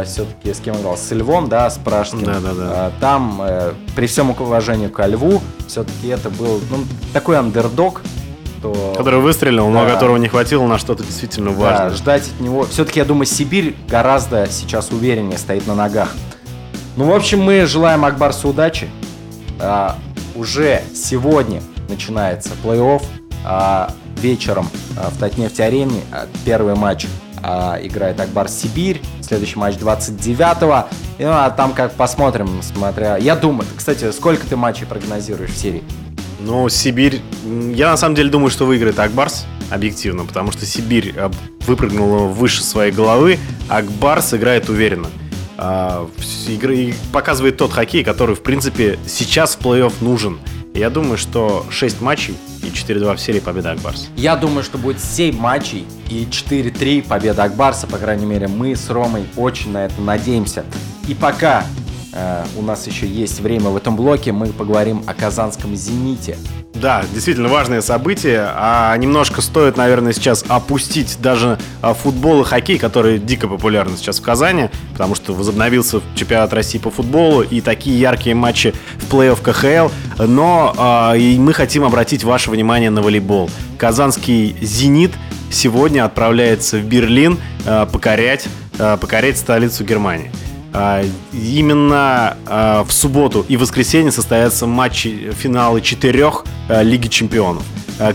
[0.06, 0.96] все-таки с кем играл?
[0.96, 2.24] С Львом, да, с Пражским.
[2.24, 2.88] Да-да-да.
[2.88, 8.00] Э, там, э, при всем уважении ко Льву, все-таки это был ну, такой андердог,
[8.60, 8.94] что...
[8.96, 9.90] Который выстрелил, но Да.
[9.92, 11.90] которого не хватило на что-то действительно Да, важное.
[11.90, 12.64] ждать от него.
[12.64, 16.08] Все-таки, я думаю, Сибирь гораздо сейчас увереннее стоит на ногах.
[16.96, 18.88] Ну, в общем, мы желаем Акбарсу удачи.
[20.34, 23.02] А, уже сегодня начинается плей-офф.
[23.44, 27.06] А, вечером а, в Татнефть-арене а, первый матч
[27.42, 29.00] а, играет Акбар Сибирь.
[29.20, 30.88] Следующий матч 29-го.
[31.18, 33.16] И, ну, а там как посмотрим, смотря...
[33.16, 35.82] Я думаю, кстати, сколько ты матчей прогнозируешь в серии?
[36.40, 37.20] Ну, Сибирь...
[37.74, 41.30] Я на самом деле думаю, что выиграет Акбарс, объективно, потому что Сибирь э,
[41.66, 45.08] выпрыгнула выше своей головы, Акбарс играет уверенно.
[45.56, 46.08] А,
[46.48, 50.38] игры- показывает тот хоккей, который, в принципе, сейчас в плей-офф нужен.
[50.74, 54.08] Я думаю, что 6 матчей и 4-2 в серии победа Акбарс.
[54.16, 57.86] Я думаю, что будет 7 матчей и 4-3 победа Акбарса.
[57.86, 60.64] По крайней мере, мы с Ромой очень на это надеемся.
[61.06, 61.64] И пока
[62.56, 66.36] у нас еще есть время в этом блоке, мы поговорим о казанском «Зените».
[66.74, 68.46] Да, действительно важное событие.
[68.54, 74.18] А немножко стоит, наверное, сейчас опустить даже а, футбол и хоккей, которые дико популярны сейчас
[74.18, 79.40] в Казани, потому что возобновился чемпионат России по футболу и такие яркие матчи в плей-офф
[79.40, 79.94] КХЛ.
[80.26, 83.48] Но а, и мы хотим обратить ваше внимание на волейбол.
[83.78, 85.12] Казанский «Зенит»
[85.50, 88.46] сегодня отправляется в Берлин а, покорять,
[88.78, 90.30] а, покорять столицу Германии.
[90.74, 97.62] А, Именно а, в субботу и воскресенье состоятся матчи финалы четырех а, Лиги Чемпионов.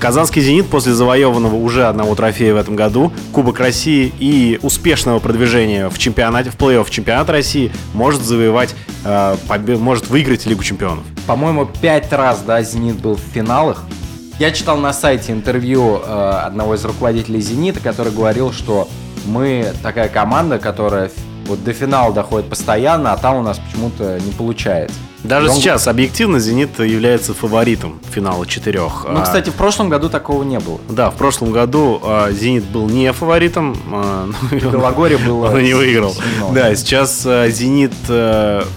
[0.02, 5.88] Казанский «Зенит» после завоеванного уже одного трофея в этом году, Кубок России и успешного продвижения
[5.88, 8.76] в чемпионате, в плей-офф чемпионата России может завоевать,
[9.80, 11.06] может выиграть Лигу Чемпионов.
[11.28, 13.86] По-моему, пять раз, да, «Зенит» был в финалах.
[14.38, 18.90] Я читал на сайте интервью одного из руководителей «Зенита», который говорил, что
[19.26, 21.10] мы такая команда, которая
[21.50, 24.98] вот до финала доходит постоянно, а там у нас почему-то не получается.
[25.24, 29.06] Даже он- сейчас объективно «Зенит» является фаворитом финала четырех.
[29.10, 30.80] Ну, А, кстати, в прошлом году такого не было.
[30.90, 33.76] Да, в прошлом году а, «Зенит» был не фаворитом.
[33.92, 36.14] а, Белогорье было Он не выиграл.
[36.14, 36.54] сильно.
[36.54, 37.92] Да, сейчас «Зенит»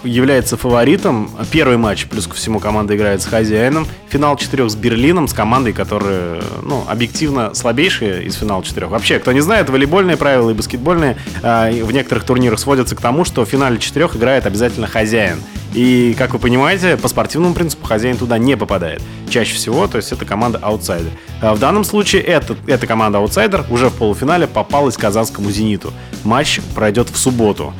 [0.04, 1.30] является фаворитом.
[1.50, 3.86] Первый матч, плюс ко всему, команда играет с хозяином.
[4.08, 8.90] Финал четырех с Берлином, с командой, которая, ну, объективно слабейшая из финала четырех.
[8.90, 13.44] Вообще, кто не знает, волейбольные правила и баскетбольные в некоторых турнирах сводятся к тому, что
[13.44, 15.38] в финале четырех играет обязательно хозяин.
[15.74, 19.02] И, как вы понимаете, по спортивному принципу хозяин туда не попадает.
[19.28, 21.10] Чаще всего, то есть это команда аутсайдер.
[21.40, 25.92] А В данном случае это, эта команда аутсайдер уже в полуфинале попалась к казанскому «Зениту».
[26.24, 27.72] Матч пройдет в субботу.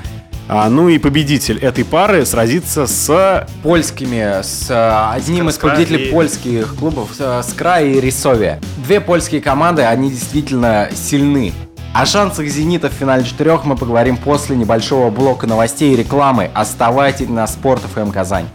[0.49, 3.47] А, ну и победитель этой пары сразится с...
[3.62, 8.61] польскими, с э, одним из Скра победителей и- польских клубов, э, Скра и Рисовия.
[8.85, 11.53] Две польские команды, они действительно сильны.
[11.94, 16.50] О шансах «Зенита» в финале четырех мы поговорим после небольшого блока новостей и рекламы.
[16.55, 18.48] Оставайтесь на Спорт ФМ Казань.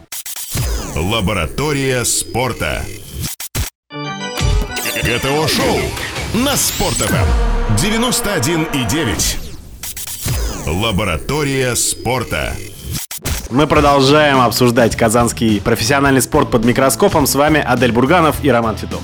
[0.95, 2.81] Лаборатория спорта.
[5.03, 5.77] ГТО-шоу
[6.33, 9.37] на Спорт.ФМ 91,9.
[10.65, 12.53] Лаборатория спорта.
[13.51, 17.27] Мы продолжаем обсуждать казанский профессиональный спорт под микроскопом.
[17.27, 19.01] С вами Адель Бурганов и Роман Титов.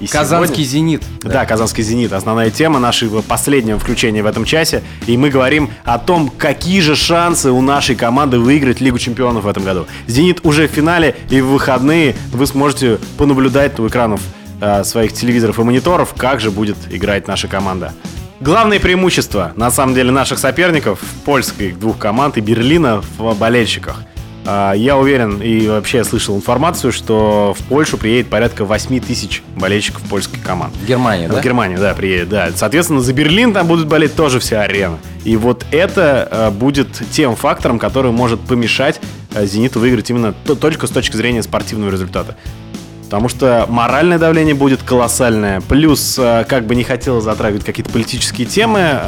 [0.00, 1.02] И Казанский сегодня- «Зенит».
[1.22, 4.82] Да, Казанский «Зенит»— основная тема нашего последнего включения в этом часе.
[5.06, 9.48] И мы говорим о том, какие же шансы у нашей команды выиграть Лигу Чемпионов в
[9.48, 9.86] этом году.
[10.06, 14.20] «Зенит» уже в финале, и в выходные вы сможете понаблюдать у экранов
[14.60, 17.92] э, своих телевизоров и мониторов, как же будет играть наша команда.
[18.40, 24.02] Главное преимущество, на самом деле, наших соперников, польских двух команд и Берлина в болельщиках.
[24.46, 30.02] А, Я уверен и вообще слышал информацию, что в Польшу приедет порядка 8 тысяч болельщиков
[30.02, 30.76] польской команды.
[30.78, 31.40] В Германии, да?
[31.40, 32.50] В Германию, да, приедет, да.
[32.54, 34.98] Соответственно, за Берлин там будут болеть тоже вся арена.
[35.24, 39.00] И вот это э, будет тем фактором, который может помешать
[39.34, 42.36] э, «Зениту» выиграть именно то- только с точки зрения спортивного результата.
[43.04, 45.60] Потому что моральное давление будет колоссальное.
[45.60, 48.98] Плюс, как бы не хотелось затрагивать какие-то политические темы,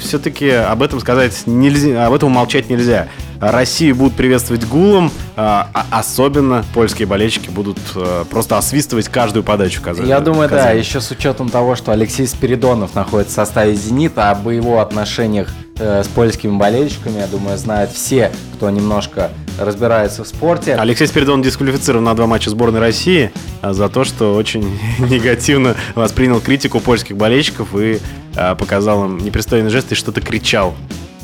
[0.00, 3.08] все-таки об этом сказать нельзя, об этом умолчать нельзя.
[3.40, 9.82] Россию будут приветствовать гулом, э, а особенно польские болельщики будут э, просто освистывать каждую подачу
[9.82, 10.08] Казани.
[10.08, 10.78] Я думаю, да, Казани.
[10.80, 15.48] еще с учетом того, что Алексей Спиридонов находится в составе «Зенита», об его отношениях
[15.78, 20.74] э, с польскими болельщиками, я думаю, знают все, кто немножко разбирается в спорте.
[20.74, 23.30] Алексей Спиридон дисквалифицирован на два матча сборной России
[23.62, 27.98] а, за то, что очень негативно воспринял критику польских болельщиков и
[28.36, 30.74] а, показал им непристойный жест и что-то кричал.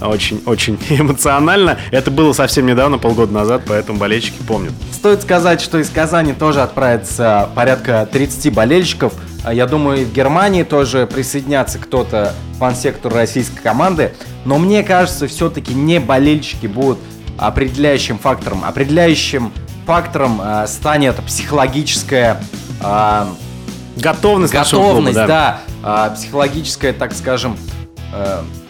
[0.01, 1.79] Очень-очень эмоционально.
[1.91, 4.73] Это было совсем недавно, полгода назад, поэтому болельщики помнят.
[4.93, 9.13] Стоит сказать, что из Казани тоже отправится порядка 30 болельщиков.
[9.45, 14.13] А Я думаю, и в Германии тоже присоединятся кто-то в фан-сектор российской команды.
[14.45, 16.99] Но мне кажется, все-таки не болельщики будут
[17.39, 18.65] определяющим фактором.
[18.65, 19.53] Определяющим
[19.87, 22.43] фактором э, станет психологическая
[22.83, 23.27] э,
[23.97, 27.57] Готовность, нашего клуба, готовность, да, а, психологическая, так скажем,
[28.13, 28.66] э, э,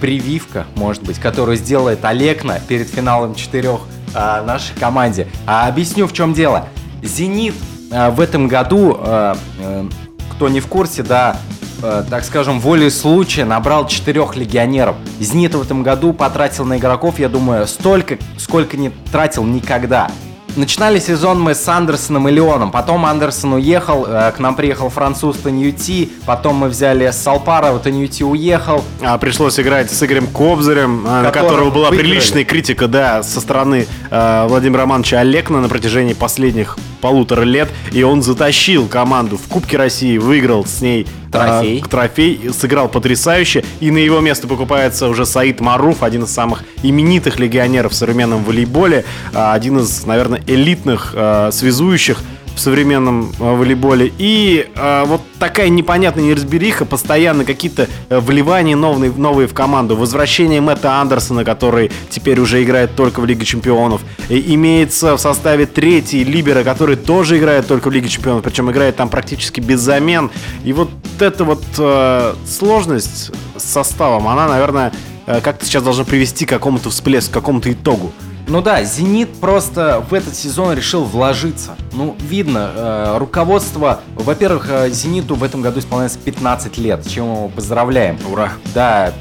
[0.00, 3.80] прививка, может быть, которую сделает Олекна перед финалом четырех
[4.14, 5.28] а, нашей команде.
[5.46, 6.68] А объясню, в чем дело.
[7.02, 7.54] Зенит
[7.92, 9.88] а, в этом году, а, э,
[10.32, 11.38] кто не в курсе, да,
[11.82, 14.96] э, так скажем, волей случая набрал четырех легионеров.
[15.20, 20.10] Зенит в этом году потратил на игроков, я думаю, столько, сколько не тратил никогда.
[20.56, 22.70] Начинали сезон мы с Андерсоном и Леоном.
[22.70, 26.10] Потом Андерсон уехал, э, к нам приехал француз Таньюти.
[26.24, 28.82] Потом мы взяли Салпарова, Таньюти уехал.
[29.02, 32.10] А пришлось играть с Игорем Кобзарем, а, на Которого которого была выиграли.
[32.10, 37.68] приличная критика, да, со стороны э, Владимира Романовича Олекна на протяжении последних полутора лет.
[37.92, 41.80] И он затащил команду в Кубке России, выиграл с ней э, Трофей.
[41.88, 43.64] трофей, сыграл потрясающе.
[43.78, 48.42] И на его место покупается уже Саид Маруф, один из самых именитых легионеров в современном
[48.42, 52.18] волейболе, а, один из, наверное, элитных э, связующих
[52.56, 54.12] в современном э, волейболе.
[54.18, 59.94] И э, вот такая непонятная неразбериха, постоянно какие-то э, вливания новые, новые в команду.
[59.94, 64.00] Возвращение Мэтта Андерсона, который теперь уже играет только в Лиге Чемпионов.
[64.30, 68.96] И имеется в составе третий Либера, который тоже играет только в Лиге Чемпионов, причем играет
[68.96, 70.30] там практически без замен.
[70.64, 70.90] И вот
[71.20, 74.92] эта вот э, сложность с составом, она, наверное,
[75.26, 78.12] э, как-то сейчас должна привести к какому-то всплеску, к какому-то итогу.
[78.48, 81.74] Ну да, Зенит просто в этот сезон решил вложиться.
[81.92, 87.48] Ну, видно, э, руководство, во-первых, э, Зениту в этом году исполняется 15 лет, чем его
[87.48, 88.18] поздравляем.
[88.30, 88.52] Ура!
[88.72, 89.12] Да,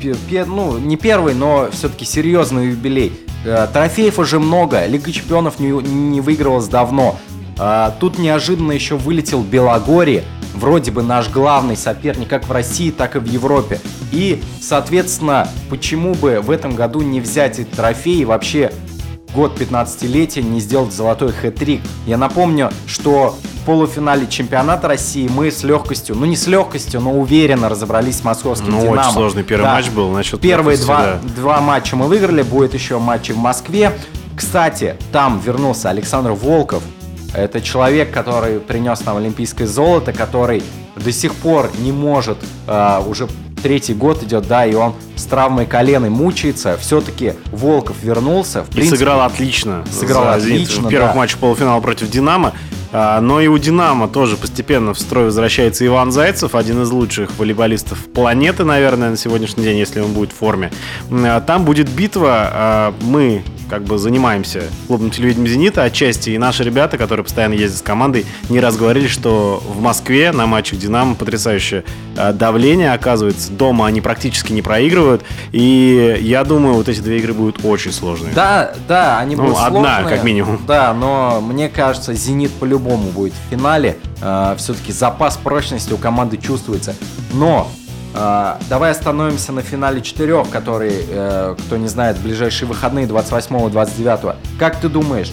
[0.45, 3.13] ну, не первый, но все-таки серьезный юбилей.
[3.45, 7.17] Э, Трофеев уже много, Лига Чемпионов не, не выигрывалась давно.
[7.57, 13.15] А, Тут неожиданно еще вылетел Белогорье, вроде бы наш главный соперник как в России, так
[13.15, 13.79] и в Европе.
[14.11, 18.71] И, соответственно, почему бы в этом году не взять эти трофеи и вообще
[19.35, 21.81] год 15-летия не сделать золотой хэт-трик.
[22.07, 27.11] Я напомню, что в полуфинале чемпионата России мы с легкостью, ну не с легкостью, но
[27.13, 29.01] уверенно разобрались с московским Ну, «Динамо».
[29.01, 29.73] очень сложный первый Да.
[29.73, 30.09] матч был.
[30.11, 31.19] Насчет Первые два, да.
[31.35, 33.91] два матча мы выиграли, будет еще матчи в Москве.
[34.35, 36.81] Кстати, там вернулся Александр Волков.
[37.33, 40.63] Это человек, который принес нам олимпийское золото, который
[40.95, 43.27] до сих пор не может, а, уже
[43.65, 46.77] третий год идет, да, и он с травмой колена мучается.
[46.79, 48.63] Все-таки Волков вернулся.
[48.63, 49.83] В И принципе, сыграл отлично.
[49.91, 51.17] Сыграл за отлично, В первых да.
[51.17, 52.53] матчах полуфинала против «Динамо».
[52.97, 57.29] А, Но и у «Динамо» тоже постепенно в строй возвращается Иван Зайцев, один из лучших
[57.37, 60.71] волейболистов планеты, наверное, на сегодняшний день, если он будет в форме.
[61.11, 62.49] А, Там будет битва.
[62.53, 67.79] а, Мы как бы занимаемся клубным телевидением «Зенита» отчасти, и наши ребята, которые постоянно ездят
[67.79, 71.83] с командой, не раз говорили, что в Москве на матчах «Динамо» потрясающее
[72.35, 73.51] давление оказывается.
[73.51, 78.31] Дома они практически не проигрывают, и я думаю, вот эти две игры будут очень сложные.
[78.33, 80.15] Да, да, они Ну, будут одна, сложные.
[80.15, 80.59] как минимум.
[80.65, 83.97] Да, но мне кажется, Зенит по-любому будет в финале.
[84.57, 86.95] все-таки запас прочности у команды чувствуется.
[87.33, 87.69] Но
[88.13, 94.35] э, давай остановимся на финале четырех, который, э, кто не знает, в ближайшие выходные 28-29.
[94.59, 95.31] Как ты думаешь,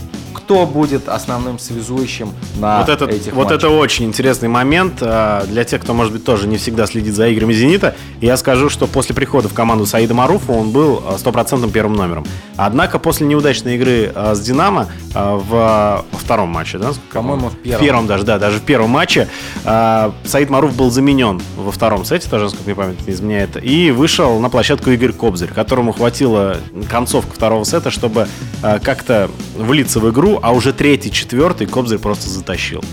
[0.53, 3.59] кто будет основным связующим на Вот, этот, этих вот матчах?
[3.59, 7.29] это очень интересный момент а, для тех, кто, может быть, тоже не всегда следит за
[7.29, 7.95] играми «Зенита».
[8.21, 12.27] Я скажу, что после прихода в команду Саида Маруфа он был а, стопроцентным первым номером.
[12.57, 16.93] Однако после неудачной игры а, с «Динамо» в втором матче, да?
[17.13, 17.79] По-моему, в первом.
[17.79, 19.29] В первом даже, да, даже в первом матче
[19.63, 24.39] Саид Маруф был заменен во втором сете, тоже, насколько мне память не изменяет, и вышел
[24.41, 26.57] на площадку Игорь Кобзарь, которому хватило
[26.91, 28.27] концовка второго сета, чтобы
[28.63, 32.85] как-то влиться в игру, а уже третий, четвертый Кобзарь просто затащил.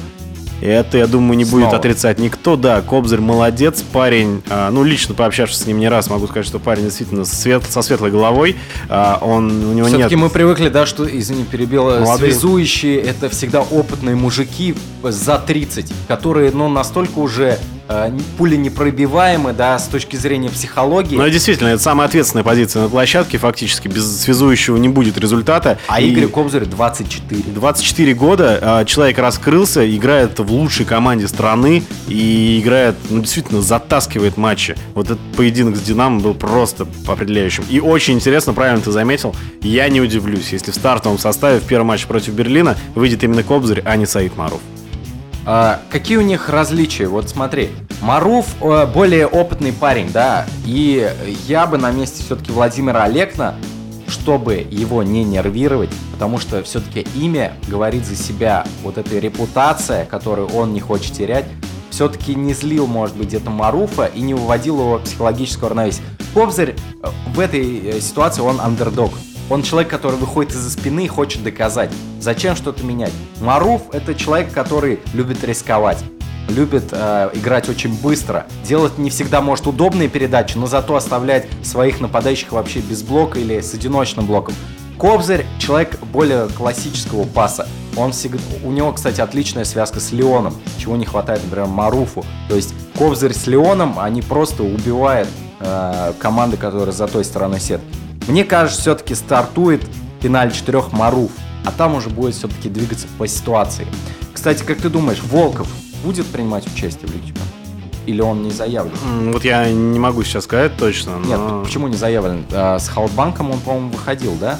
[0.61, 1.77] И это, я думаю, не будет Снова.
[1.77, 2.57] отрицать никто.
[2.57, 4.41] Да, Кобзарь молодец, парень.
[4.49, 7.81] а, ну, лично пообщавшись с ним не раз, могу сказать, что парень действительно свет- со
[7.81, 8.57] светлой головой.
[8.89, 10.23] А, он, у него Все-таки нет...
[10.23, 12.31] мы привыкли, да, что, извини, перебила, Молодые.
[12.33, 17.57] связующие это всегда опытные мужики за 30, которые, ну, настолько уже
[18.37, 21.17] пули непробиваемы, да, с точки зрения психологии.
[21.17, 23.37] Ну, действительно, это самая ответственная позиция на площадке.
[23.37, 25.77] Фактически без связующего не будет результата.
[25.87, 27.41] а И- Игорь Кобзарь 24.
[27.51, 34.37] 24 года, а, человек раскрылся, играет в лучшей команде страны и играет, ну, действительно, затаскивает
[34.37, 34.75] матчи.
[34.93, 37.63] Вот этот поединок с Динамо был просто определяющим.
[37.69, 41.87] И очень интересно, правильно ты заметил, я не удивлюсь, если в стартовом составе в первом
[41.87, 44.61] матче против Берлина выйдет именно Кобзарь, а не Саид Маров.
[45.45, 47.07] А, какие у них различия?
[47.07, 47.69] Вот смотри,
[48.01, 51.11] Маруф э, более опытный парень, да, и
[51.47, 53.55] я бы на месте все-таки Владимира Олекна,
[54.07, 60.49] чтобы его не нервировать, потому что все-таки имя говорит за себя, вот эта репутация, которую
[60.49, 61.45] он не хочет терять,
[61.89, 66.05] все-таки не злил, может быть, где-то Маруфа и не выводил его в психологическое равновесие.
[66.33, 69.11] Кобзарь э, в этой э, ситуации он андердог.
[69.49, 71.89] Он человек, который выходит из-за спины и хочет доказать,
[72.19, 73.11] зачем что-то менять.
[73.41, 75.97] Маруф это человек, который любит рисковать,
[76.47, 81.99] любит э, играть очень быстро, делать не всегда может удобные передачи, но зато оставлять своих
[81.99, 84.53] нападающих вообще без блока или с одиночным блоком.
[84.99, 87.67] Кобзарь человек более классического паса.
[87.95, 92.23] Он всегда, у него, кстати, отличная связка с Леоном, чего не хватает, например, Маруфу.
[92.49, 95.29] То есть Кобзарь с Леоном, они просто убивают
[95.59, 97.98] э, команды, которые за той стороной сетки.
[98.29, 99.81] Мне кажется, все-таки стартует
[100.21, 101.31] финале четырех Маруф,
[101.65, 103.87] а там уже будет все-таки двигаться по ситуации.
[104.33, 105.67] Кстати, как ты думаешь, Волков
[106.03, 107.49] будет принимать участие в Лиге Чемпионов?
[108.05, 108.93] Или он не заявлен?
[109.31, 111.25] Вот я не могу сейчас сказать точно, но...
[111.25, 112.45] Нет, почему не заявлен?
[112.51, 114.59] А, с Халбанком он, по-моему, выходил, да?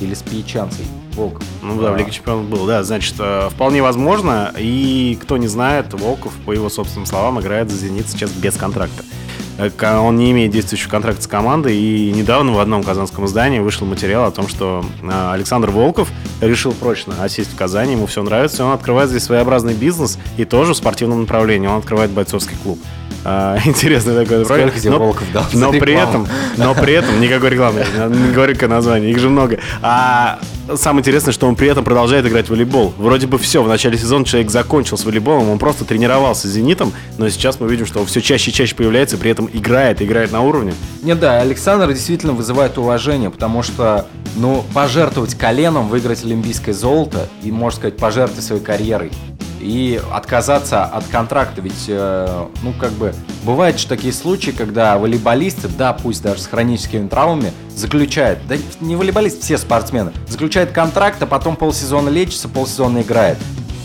[0.00, 0.86] Или с Пьячанцей?
[1.14, 1.42] Волков.
[1.60, 4.54] Ну да, в А, Лиге Чемпионов был, да, значит, э, вполне возможно.
[4.56, 9.04] И кто не знает, Волков, по его собственным словам, играет за «Зенит» сейчас без контракта.
[9.60, 13.86] Э, Он не имеет действующего контракта с командой, и недавно в одном казанском издании вышел
[13.86, 18.62] материал о том, что э, Александр Волков решил прочно осесть в Казани, ему все нравится,
[18.62, 22.78] и он открывает здесь своеобразный бизнес, и тоже в спортивном направлении, он открывает бойцовский клуб.
[23.24, 24.80] А, Интересный такой проект.
[24.80, 28.54] тебе Но- Волков дал за Но при этом но при этом никакой рекламы, не говори
[28.54, 29.58] как название, их же много.
[29.82, 30.38] А
[30.74, 32.94] самое интересное, что он при этом продолжает играть в волейбол.
[32.96, 36.92] Вроде бы все, в начале сезона человек закончил с волейболом, он просто тренировался с «Зенитом»,
[37.18, 40.32] но сейчас мы видим, что он все чаще и чаще появляется, при этом играет, играет
[40.32, 40.74] на уровне.
[41.02, 44.06] Не, да, Александр действительно вызывает уважение, потому что,
[44.36, 49.10] ну, пожертвовать коленом, выиграть олимпийское золото и, можно сказать, пожертвовать своей карьерой
[49.60, 55.68] и отказаться от контракта, ведь, э, ну, как бы, бывают же такие случаи, когда волейболисты,
[55.68, 61.26] да, пусть даже с хроническими травмами, заключают, да не волейболисты, все спортсмены, заключают контракт, а
[61.26, 63.38] потом полсезона лечится, полсезона играет.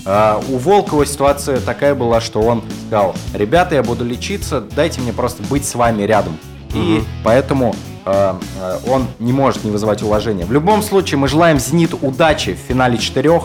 [0.06, 5.12] А, у Волкова ситуация такая была, что он сказал, ребята, я буду лечиться, дайте мне
[5.12, 6.38] просто быть с вами рядом.
[6.74, 7.74] И поэтому
[8.06, 10.46] э, э, он не может не вызывать уважения.
[10.46, 13.44] В любом случае, мы желаем «Зениту» удачи в финале четырех.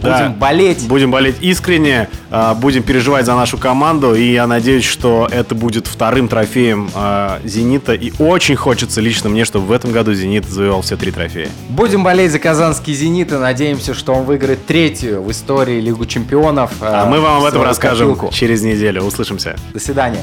[0.00, 0.18] Да.
[0.18, 0.88] Будем болеть.
[0.88, 5.86] Будем болеть искренне, а, будем переживать за нашу команду, и я надеюсь, что это будет
[5.86, 10.82] вторым трофеем а, «Зенита», и очень хочется лично мне, чтобы в этом году «Зенит» завоевал
[10.82, 11.48] все три трофея.
[11.68, 16.72] Будем болеть за казанский «Зенит» и надеемся, что он выиграет третью в истории Лигу чемпионов.
[16.80, 18.34] А э, мы вам об этом расскажем копилку.
[18.34, 19.02] через неделю.
[19.02, 19.56] Услышимся.
[19.72, 20.20] До свидания.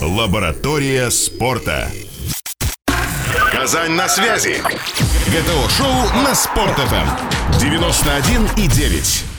[0.00, 1.88] Лаборатория спорта.
[3.62, 4.60] Казань на связи.
[5.28, 7.06] ГТО-шоу на Спорт-ФМ.
[7.60, 9.31] 91,9.